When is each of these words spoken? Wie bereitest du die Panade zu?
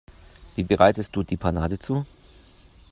Wie 0.55 0.63
bereitest 0.63 1.15
du 1.15 1.21
die 1.21 1.37
Panade 1.37 1.77
zu? 1.77 2.07